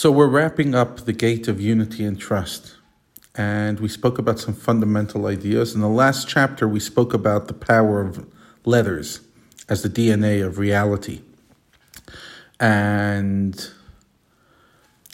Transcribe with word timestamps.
So 0.00 0.10
we're 0.10 0.28
wrapping 0.28 0.74
up 0.74 1.04
the 1.04 1.12
gate 1.12 1.46
of 1.46 1.60
unity 1.60 2.06
and 2.06 2.18
trust. 2.18 2.76
And 3.34 3.78
we 3.80 3.88
spoke 3.88 4.18
about 4.18 4.38
some 4.38 4.54
fundamental 4.54 5.26
ideas. 5.26 5.74
In 5.74 5.82
the 5.82 5.90
last 5.90 6.26
chapter, 6.26 6.66
we 6.66 6.80
spoke 6.80 7.12
about 7.12 7.48
the 7.48 7.52
power 7.52 8.00
of 8.00 8.26
letters 8.64 9.20
as 9.68 9.82
the 9.82 9.90
DNA 9.90 10.42
of 10.42 10.56
reality. 10.56 11.20
And 12.58 13.70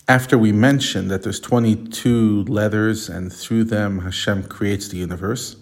after 0.07 0.38
we 0.38 0.53
mentioned 0.53 1.10
that 1.10 1.24
there's 1.24 1.40
22 1.40 2.44
letters 2.44 3.08
and 3.08 3.32
through 3.32 3.64
them 3.64 4.03
Hashem 4.03 4.44
creates 4.44 4.87
the 4.87 4.98
universe, 4.98 5.56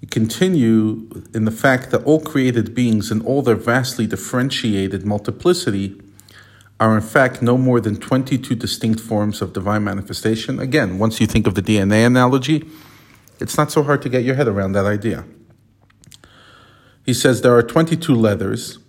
you 0.00 0.08
continue 0.08 1.22
in 1.34 1.44
the 1.44 1.50
fact 1.50 1.90
that 1.90 2.02
all 2.04 2.20
created 2.20 2.74
beings 2.74 3.10
in 3.10 3.20
all 3.26 3.42
their 3.42 3.56
vastly 3.56 4.06
differentiated 4.06 5.04
multiplicity 5.04 6.00
are 6.82 6.96
in 6.96 7.02
fact 7.02 7.42
no 7.42 7.56
more 7.56 7.80
than 7.80 7.96
22 7.96 8.56
distinct 8.56 8.98
forms 8.98 9.40
of 9.40 9.52
divine 9.52 9.84
manifestation. 9.84 10.58
Again, 10.58 10.98
once 10.98 11.20
you 11.20 11.28
think 11.28 11.46
of 11.46 11.54
the 11.54 11.62
DNA 11.62 12.04
analogy, 12.04 12.68
it's 13.38 13.56
not 13.56 13.70
so 13.70 13.84
hard 13.84 14.02
to 14.02 14.08
get 14.08 14.24
your 14.24 14.34
head 14.34 14.48
around 14.48 14.72
that 14.72 14.84
idea. 14.84 15.24
He 17.06 17.14
says 17.14 17.42
there 17.42 17.56
are 17.56 17.62
22 17.62 18.12
letters, 18.12 18.80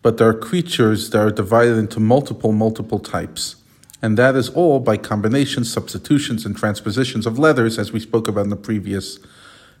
but 0.00 0.16
there 0.16 0.28
are 0.28 0.34
creatures 0.34 1.10
that 1.10 1.20
are 1.20 1.30
divided 1.30 1.76
into 1.76 2.00
multiple, 2.00 2.52
multiple 2.52 2.98
types. 2.98 3.56
And 4.00 4.16
that 4.16 4.34
is 4.34 4.48
all 4.48 4.80
by 4.80 4.96
combinations, 4.96 5.70
substitutions, 5.70 6.46
and 6.46 6.56
transpositions 6.56 7.26
of 7.26 7.38
letters, 7.38 7.78
as 7.78 7.92
we 7.92 8.00
spoke 8.00 8.28
about 8.28 8.44
in 8.44 8.50
the 8.50 8.56
previous 8.56 9.18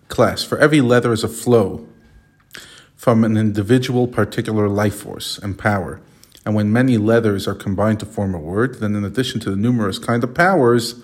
class. 0.08 0.44
For 0.44 0.58
every 0.58 0.82
letter 0.82 1.12
is 1.12 1.24
a 1.24 1.28
flow 1.28 1.88
from 2.96 3.24
an 3.24 3.38
individual 3.38 4.06
particular 4.06 4.68
life 4.68 4.96
force 4.96 5.38
and 5.38 5.58
power. 5.58 6.02
And 6.44 6.54
when 6.54 6.72
many 6.72 6.98
letters 6.98 7.46
are 7.46 7.54
combined 7.54 8.00
to 8.00 8.06
form 8.06 8.34
a 8.34 8.38
word, 8.38 8.80
then 8.80 8.96
in 8.96 9.04
addition 9.04 9.40
to 9.40 9.50
the 9.50 9.56
numerous 9.56 9.98
kind 9.98 10.24
of 10.24 10.34
powers, 10.34 11.02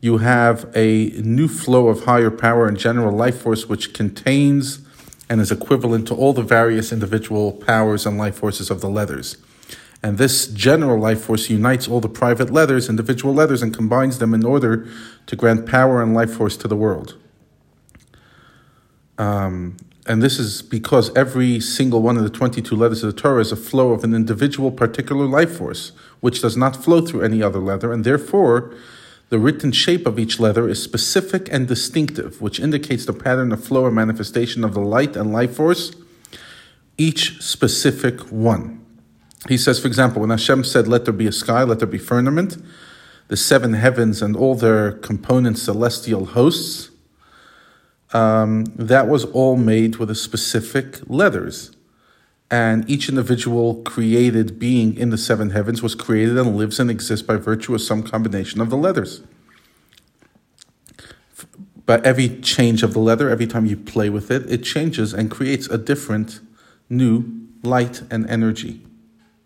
you 0.00 0.18
have 0.18 0.70
a 0.74 1.10
new 1.20 1.48
flow 1.48 1.88
of 1.88 2.04
higher 2.04 2.30
power 2.30 2.66
and 2.66 2.78
general 2.78 3.14
life 3.14 3.40
force 3.40 3.68
which 3.68 3.92
contains 3.92 4.80
and 5.28 5.40
is 5.40 5.52
equivalent 5.52 6.08
to 6.08 6.14
all 6.14 6.32
the 6.32 6.42
various 6.42 6.92
individual 6.92 7.52
powers 7.52 8.06
and 8.06 8.16
life 8.16 8.36
forces 8.36 8.70
of 8.70 8.80
the 8.80 8.88
letters. 8.88 9.36
And 10.02 10.16
this 10.16 10.46
general 10.46 10.98
life 10.98 11.22
force 11.22 11.50
unites 11.50 11.88
all 11.88 12.00
the 12.00 12.08
private 12.08 12.50
letters, 12.50 12.88
individual 12.88 13.34
letters, 13.34 13.62
and 13.62 13.74
combines 13.74 14.18
them 14.18 14.32
in 14.32 14.44
order 14.44 14.86
to 15.26 15.36
grant 15.36 15.66
power 15.66 16.00
and 16.00 16.14
life 16.14 16.32
force 16.32 16.56
to 16.58 16.68
the 16.68 16.76
world. 16.76 17.16
Um, 19.18 19.76
and 20.08 20.22
this 20.22 20.38
is 20.38 20.62
because 20.62 21.14
every 21.14 21.60
single 21.60 22.00
one 22.00 22.16
of 22.16 22.22
the 22.22 22.30
22 22.30 22.74
letters 22.74 23.04
of 23.04 23.14
the 23.14 23.20
Torah 23.20 23.42
is 23.42 23.52
a 23.52 23.56
flow 23.56 23.92
of 23.92 24.02
an 24.04 24.14
individual 24.14 24.70
particular 24.70 25.26
life 25.26 25.58
force, 25.58 25.92
which 26.20 26.40
does 26.40 26.56
not 26.56 26.82
flow 26.82 27.02
through 27.02 27.20
any 27.20 27.42
other 27.42 27.58
letter, 27.58 27.92
and 27.92 28.04
therefore 28.04 28.74
the 29.28 29.38
written 29.38 29.70
shape 29.70 30.06
of 30.06 30.18
each 30.18 30.40
letter 30.40 30.66
is 30.66 30.82
specific 30.82 31.52
and 31.52 31.68
distinctive, 31.68 32.40
which 32.40 32.58
indicates 32.58 33.04
the 33.04 33.12
pattern 33.12 33.52
of 33.52 33.62
flow 33.62 33.84
or 33.84 33.90
manifestation 33.90 34.64
of 34.64 34.72
the 34.72 34.80
light 34.80 35.14
and 35.14 35.30
life 35.30 35.56
force, 35.56 35.92
each 36.96 37.40
specific 37.42 38.20
one. 38.32 38.82
He 39.46 39.58
says, 39.58 39.78
for 39.78 39.86
example, 39.86 40.22
when 40.22 40.30
Hashem 40.30 40.64
said, 40.64 40.88
Let 40.88 41.04
there 41.04 41.12
be 41.12 41.26
a 41.26 41.32
sky, 41.32 41.62
let 41.64 41.80
there 41.80 41.86
be 41.86 41.98
firmament, 41.98 42.56
the 43.28 43.36
seven 43.36 43.74
heavens 43.74 44.22
and 44.22 44.34
all 44.34 44.54
their 44.54 44.92
component 44.92 45.58
celestial 45.58 46.24
hosts, 46.24 46.90
um, 48.12 48.64
that 48.76 49.08
was 49.08 49.24
all 49.26 49.56
made 49.56 49.96
with 49.96 50.10
a 50.10 50.14
specific 50.14 50.98
letters. 51.08 51.72
And 52.50 52.88
each 52.88 53.08
individual 53.10 53.82
created 53.82 54.58
being 54.58 54.96
in 54.96 55.10
the 55.10 55.18
seven 55.18 55.50
heavens 55.50 55.82
was 55.82 55.94
created 55.94 56.38
and 56.38 56.56
lives 56.56 56.80
and 56.80 56.90
exists 56.90 57.26
by 57.26 57.36
virtue 57.36 57.74
of 57.74 57.82
some 57.82 58.02
combination 58.02 58.60
of 58.60 58.70
the 58.70 58.76
letters. 58.76 59.22
But 61.84 62.04
every 62.06 62.40
change 62.40 62.82
of 62.82 62.92
the 62.92 62.98
leather, 62.98 63.28
every 63.30 63.46
time 63.46 63.66
you 63.66 63.76
play 63.76 64.08
with 64.08 64.30
it, 64.30 64.50
it 64.50 64.62
changes 64.62 65.12
and 65.12 65.30
creates 65.30 65.66
a 65.68 65.78
different 65.78 66.40
new 66.88 67.24
light 67.62 68.02
and 68.10 68.28
energy. 68.28 68.82